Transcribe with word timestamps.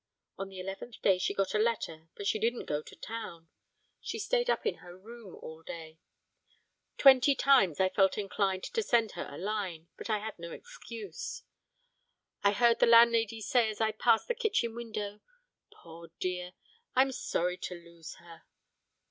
On 0.35 0.49
the 0.49 0.59
eleventh 0.59 0.99
day 1.03 1.19
she 1.19 1.31
got 1.35 1.53
a 1.53 1.59
letter 1.59 2.09
but 2.15 2.25
she 2.25 2.39
didn't 2.39 2.65
go 2.65 2.81
to 2.81 2.95
town, 2.95 3.49
she 3.99 4.17
stayed 4.17 4.49
up 4.49 4.65
in 4.65 4.77
her 4.77 4.97
room 4.97 5.35
all 5.35 5.61
day; 5.61 5.99
twenty 6.97 7.35
times 7.35 7.79
I 7.79 7.87
felt 7.89 8.17
inclined 8.17 8.63
to 8.63 8.81
send 8.81 9.11
her 9.11 9.29
a 9.31 9.37
line, 9.37 9.89
but 9.97 10.09
I 10.09 10.17
had 10.17 10.39
no 10.39 10.53
excuse. 10.53 11.43
I 12.41 12.51
heard 12.51 12.79
the 12.79 12.87
landlady 12.87 13.41
say 13.41 13.69
as 13.69 13.79
I 13.79 13.91
passed 13.91 14.27
the 14.27 14.33
kitchen 14.33 14.73
window: 14.73 15.21
'Poor 15.71 16.09
dear! 16.19 16.53
I'm 16.95 17.11
sorry 17.11 17.57
to 17.57 17.75
lose 17.75 18.15
her!' 18.15 18.41